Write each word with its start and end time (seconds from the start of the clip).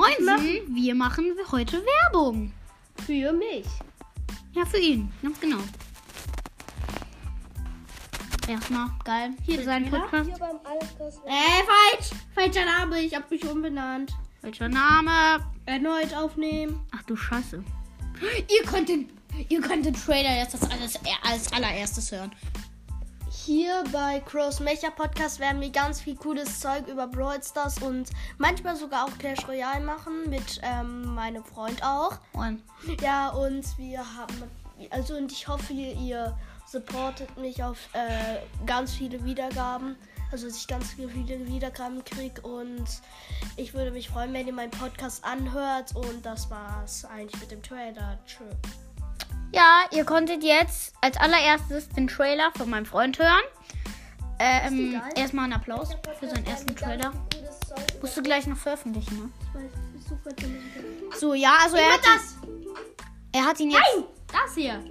Moinsen, 0.00 0.74
wir 0.74 0.94
machen 0.94 1.26
heute 1.52 1.84
Werbung. 1.84 2.50
Für 3.04 3.32
mich. 3.34 3.66
Ja, 4.54 4.64
für 4.64 4.78
ihn, 4.78 5.12
ganz 5.22 5.38
genau. 5.38 5.58
Erstmal, 8.48 8.88
geil. 9.04 9.34
Hier 9.44 9.58
ist 9.58 9.66
sein 9.66 9.90
Podcast. 9.90 10.30
Hier 10.30 10.38
beim 10.38 10.56
Alles 10.64 11.18
Äh, 11.26 11.64
falsch. 11.66 12.10
Falscher 12.34 12.64
Name. 12.64 13.00
Ich 13.02 13.14
hab 13.14 13.30
mich 13.30 13.46
umbenannt. 13.46 14.14
Welcher 14.40 14.70
Name? 14.70 15.44
Erneut 15.66 16.14
aufnehmen. 16.14 16.80
Ach 16.96 17.02
du 17.02 17.14
Scheiße. 17.14 17.62
Ihr 18.48 18.66
könnt 18.66 18.88
den, 18.88 19.10
ihr 19.50 19.60
könnt 19.60 19.84
den 19.84 19.92
Trailer 19.94 20.34
jetzt 20.34 20.54
als, 20.54 20.70
alles, 20.70 20.98
als 21.28 21.52
allererstes 21.52 22.10
hören. 22.10 22.32
Hier 23.46 23.84
bei 23.90 24.20
Crows 24.20 24.60
Mecha 24.60 24.90
Podcast 24.90 25.40
werden 25.40 25.60
wir 25.60 25.70
ganz 25.70 26.00
viel 26.00 26.14
cooles 26.14 26.60
Zeug 26.60 26.86
über 26.86 27.06
Brawl 27.06 27.42
Stars 27.42 27.80
und 27.80 28.10
manchmal 28.36 28.76
sogar 28.76 29.06
auch 29.06 29.18
Clash 29.18 29.48
Royale 29.48 29.84
machen 29.84 30.28
mit 30.28 30.60
ähm, 30.62 31.14
meinem 31.14 31.42
Freund 31.42 31.82
auch. 31.82 32.18
Und 32.34 32.62
Ja, 33.02 33.30
und 33.30 33.64
wir 33.78 34.00
haben, 34.00 34.42
also 34.90 35.14
und 35.14 35.32
ich 35.32 35.48
hoffe, 35.48 35.72
ihr, 35.72 36.36
supportet 36.70 37.36
mich 37.36 37.62
auf 37.64 37.78
äh, 37.94 38.38
ganz 38.66 38.92
viele 38.92 39.24
Wiedergaben. 39.24 39.96
Also, 40.30 40.46
dass 40.46 40.56
ich 40.56 40.68
ganz 40.68 40.92
viele 40.92 41.46
Wiedergaben 41.48 42.04
kriege 42.04 42.40
und 42.42 42.86
ich 43.56 43.74
würde 43.74 43.90
mich 43.90 44.10
freuen, 44.10 44.32
wenn 44.32 44.46
ihr 44.46 44.52
meinen 44.52 44.70
Podcast 44.70 45.24
anhört. 45.24 45.96
Und 45.96 46.24
das 46.24 46.48
war's 46.50 47.04
eigentlich 47.04 47.40
mit 47.40 47.50
dem 47.50 47.62
Trailer. 47.62 48.18
Tschö. 48.26 48.44
Ja, 49.52 49.82
ihr 49.92 50.04
konntet 50.04 50.42
jetzt 50.42 50.94
als 51.00 51.16
allererstes 51.16 51.88
den 51.90 52.08
Trailer 52.08 52.50
von 52.56 52.70
meinem 52.70 52.86
Freund 52.86 53.18
hören. 53.18 53.42
Ähm, 54.38 55.00
erstmal 55.16 55.44
einen 55.44 55.52
Applaus 55.54 55.90
für 56.18 56.28
seinen 56.28 56.46
ersten 56.46 56.74
Trailer. 56.74 57.12
Musst 58.00 58.16
du 58.16 58.22
gleich 58.22 58.46
noch 58.46 58.56
veröffentlichen, 58.56 59.18
ne? 59.18 59.30
So, 61.18 61.34
ja, 61.34 61.52
also 61.62 61.76
er 61.76 61.92
hat, 61.92 62.00
er 63.32 63.44
hat 63.44 63.60
ihn 63.60 63.70
jetzt, 63.70 63.82
Das 64.28 64.54
hier. 64.54 64.82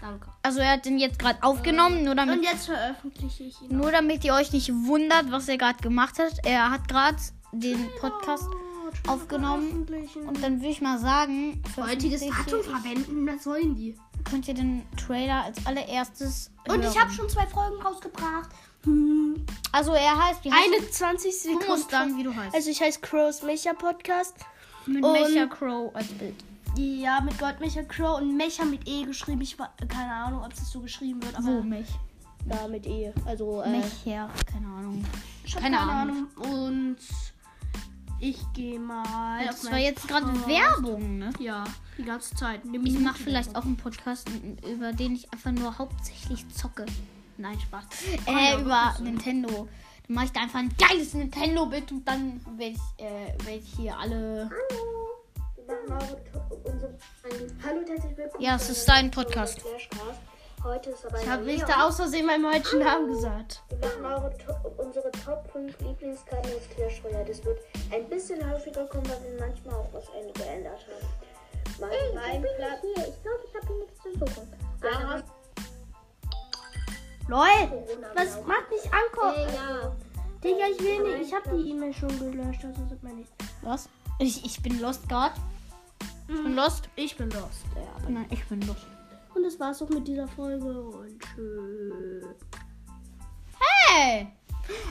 Danke. 0.00 0.28
also 0.42 0.60
er 0.60 0.72
hat 0.72 0.84
den 0.84 0.98
jetzt 0.98 1.18
gerade 1.18 1.40
aufgenommen, 1.42 2.02
nur 2.02 2.14
damit 2.14 2.38
Und 2.38 2.44
jetzt 2.44 2.66
veröffentliche 2.66 3.44
ich 3.44 3.60
ihn. 3.60 3.76
Nur 3.76 3.92
damit 3.92 4.24
ihr 4.24 4.34
euch 4.34 4.52
nicht 4.52 4.72
wundert, 4.72 5.30
was 5.30 5.48
er 5.48 5.58
gerade 5.58 5.78
gemacht 5.80 6.18
hat. 6.18 6.32
Er 6.44 6.70
hat 6.70 6.88
gerade 6.88 7.18
den 7.52 7.88
Podcast 8.00 8.48
aufgenommen. 9.08 9.86
Und 10.26 10.42
dann 10.42 10.60
würde 10.60 10.68
ich 10.70 10.80
mal 10.80 10.98
sagen, 10.98 11.62
Heutiges 11.76 12.20
Datum 12.20 12.62
verwenden, 12.62 13.26
was 13.26 13.46
wollen 13.46 13.74
die? 13.76 13.90
ich- 13.90 14.24
könnt 14.24 14.46
ihr 14.46 14.54
den 14.54 14.82
Trailer 14.96 15.44
als 15.44 15.64
allererstes. 15.66 16.50
Und 16.68 16.80
ich 16.80 16.86
hören. 16.86 17.00
habe 17.00 17.12
schon 17.12 17.28
zwei 17.28 17.46
Folgen 17.46 17.82
rausgebracht. 17.82 18.50
Hm. 18.84 19.44
Also 19.72 19.92
er 19.92 20.16
heißt, 20.26 20.44
wie 20.44 20.52
heißt 20.52 20.68
Eine 20.78 20.90
20 20.90 21.42
Du 21.42 21.50
musst 21.54 21.62
Sekunden. 21.62 21.90
sagen, 21.90 22.16
wie 22.18 22.22
du 22.22 22.34
heißt. 22.34 22.54
Also 22.54 22.70
ich 22.70 22.80
heiße 22.80 23.00
Crows 23.00 23.42
Mecha 23.42 23.72
Podcast. 23.72 24.34
mit 24.86 25.02
und- 25.04 25.12
Mecha 25.12 25.46
Crow 25.46 25.94
als 25.94 26.08
Bild. 26.08 26.34
Ja, 26.76 27.20
mit 27.20 27.38
Gold 27.38 27.60
Mecha 27.60 27.82
Crow 27.82 28.18
und 28.20 28.36
Mecha 28.36 28.64
mit 28.64 28.88
E 28.88 29.04
geschrieben. 29.04 29.40
Ich 29.42 29.58
war 29.58 29.72
keine 29.88 30.12
Ahnung, 30.12 30.42
ob 30.44 30.52
es 30.52 30.70
so 30.70 30.80
geschrieben 30.80 31.22
wird, 31.22 31.36
aber 31.36 31.46
Wo 31.58 31.62
mich? 31.62 31.86
ja, 32.48 32.66
mit 32.68 32.86
E. 32.86 33.12
Also 33.26 33.60
äh, 33.62 33.68
Mecha, 33.70 34.30
keine 34.50 34.66
Ahnung. 34.68 35.04
ich 35.44 35.54
keine 35.54 35.76
keine, 35.76 35.80
Ahnung. 35.80 36.28
Ahnung. 36.40 36.60
Und 36.64 36.96
ich 38.22 38.38
gehe 38.52 38.78
mal. 38.78 39.44
Das 39.46 39.70
war 39.70 39.78
jetzt 39.78 40.06
gerade 40.06 40.26
Podcast. 40.26 40.48
Werbung, 40.48 41.18
ne? 41.18 41.32
Ja, 41.40 41.64
die 41.98 42.04
ganze 42.04 42.34
Zeit. 42.36 42.60
Eine 42.64 42.78
Ich 42.88 42.98
mache 42.98 43.18
vielleicht 43.20 43.56
auch 43.56 43.64
einen 43.64 43.76
Podcast, 43.76 44.28
über 44.64 44.92
den 44.92 45.16
ich 45.16 45.30
einfach 45.32 45.50
nur 45.50 45.76
hauptsächlich 45.76 46.48
zocke. 46.50 46.86
Nein, 47.36 47.58
Spaß. 47.60 47.84
ja, 48.26 48.32
Äh, 48.32 48.60
über 48.60 48.68
wirklich 48.70 48.96
so. 48.98 49.04
Nintendo. 49.04 49.68
Dann 50.06 50.14
mache 50.14 50.24
ich 50.26 50.32
da 50.32 50.40
einfach 50.42 50.60
ein 50.60 50.72
geiles 50.78 51.14
Nintendo-Bild 51.14 51.90
und 51.92 52.04
dann 52.06 52.40
werde 52.56 52.74
ich, 52.76 53.04
äh, 53.04 53.44
werd 53.44 53.62
ich 53.62 53.74
hier 53.76 53.98
alle. 53.98 54.50
Wir 55.66 55.94
machen 55.94 56.16
eure 56.34 56.54
unsere, 56.64 56.98
Hallo 57.64 57.80
herzlich 57.88 58.16
willkommen. 58.16 58.42
Ja, 58.44 58.56
es 58.56 58.68
ist 58.70 58.88
dein 58.88 59.06
neuen 59.06 59.10
Podcast. 59.10 59.60
Heute 60.64 60.90
ist 60.90 61.04
aber 61.04 61.20
Ich 61.20 61.28
habe 61.28 61.42
nicht 61.44 61.58
Leon. 61.66 61.70
da 61.70 61.86
aus 61.88 61.96
Versehen 61.96 62.26
meinen 62.26 62.44
deutschen 62.44 62.78
Namen 62.80 63.08
gesagt. 63.08 63.62
Wir 63.68 63.78
machen 63.78 64.04
eure 64.04 64.36
To- 64.38 64.82
unsere 64.82 65.10
Top 65.10 65.48
5 65.52 65.78
Lieblingskarten 65.80 66.52
aus 66.52 66.68
Clash 66.74 67.02
Royale. 67.04 67.24
Das 67.24 67.44
wird 67.44 67.58
ein 67.90 68.08
bisschen 68.08 68.48
häufiger 68.48 68.86
kommen, 68.86 69.08
weil 69.08 69.32
wir 69.32 69.40
manchmal 69.40 69.74
auch 69.74 69.88
was 69.92 70.04
geändert 70.34 70.86
haben. 70.86 71.08
Mein, 71.80 72.14
mein 72.14 72.42
Platz. 72.42 72.78
Ich 72.84 73.22
glaube, 73.22 73.40
ich 73.48 73.54
habe 73.56 73.66
hier 73.66 73.76
nichts 73.78 74.02
zu 74.02 74.10
suchen. 74.18 74.52
Ja, 74.84 75.22
Lol, 77.28 77.46
was 78.14 78.44
macht 78.46 78.70
nicht? 78.70 78.90
Hey, 78.92 79.46
ja. 79.54 79.92
Digga, 80.42 80.64
ich 80.72 80.80
will 80.80 81.02
nicht. 81.18 81.28
Ich 81.28 81.34
habe 81.34 81.56
die 81.56 81.70
E-Mail 81.70 81.94
schon 81.94 82.08
gelöscht, 82.18 82.64
also 82.64 82.84
sieht 82.88 83.02
man 83.02 83.16
nicht. 83.16 83.30
Was? 83.62 83.88
Ich, 84.18 84.44
ich 84.44 84.60
bin 84.62 84.80
lost 84.80 85.08
gerade. 85.08 85.34
Ich 86.28 86.34
bin 86.42 86.54
lost. 86.56 86.88
Ich 86.96 87.16
bin 87.16 87.30
lost. 87.30 87.64
Ja. 87.76 88.08
Nein, 88.08 88.26
ich 88.30 88.44
bin 88.48 88.60
lost. 88.62 88.86
Und 89.34 89.42
das 89.44 89.58
war's 89.58 89.82
auch 89.82 89.88
mit 89.88 90.06
dieser 90.06 90.28
Folge 90.28 90.82
und 90.82 91.20
tschüss. 91.20 92.24
Hey! 93.86 94.28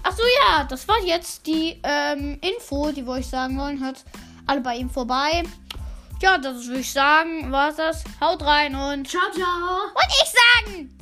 Ach 0.03 0.11
so, 0.11 0.23
ja, 0.43 0.63
das 0.65 0.87
war 0.87 0.99
jetzt 1.03 1.45
die 1.47 1.79
ähm, 1.83 2.39
Info, 2.41 2.91
die 2.91 3.05
wir 3.05 3.13
euch 3.13 3.27
sagen 3.27 3.57
wollen. 3.57 3.83
Hört 3.83 4.03
alle 4.47 4.61
bei 4.61 4.75
ihm 4.75 4.89
vorbei. 4.89 5.43
Ja, 6.21 6.37
das 6.37 6.67
würde 6.67 6.81
ich 6.81 6.91
sagen, 6.91 7.51
war's 7.51 7.77
das. 7.77 8.03
Haut 8.19 8.43
rein 8.43 8.75
und. 8.75 9.07
Ciao, 9.07 9.31
ciao. 9.31 9.85
Und 9.93 10.07
ich 10.07 10.33
sagen! 10.65 11.00